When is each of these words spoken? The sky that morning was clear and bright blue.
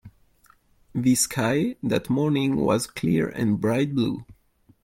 The 0.95 1.13
sky 1.13 1.75
that 1.83 2.09
morning 2.09 2.55
was 2.55 2.87
clear 2.87 3.29
and 3.29 3.61
bright 3.61 3.93
blue. 3.93 4.25